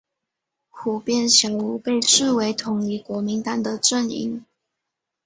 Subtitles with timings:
[0.71, 4.43] 湖边小屋被视为统一国民党的阵营。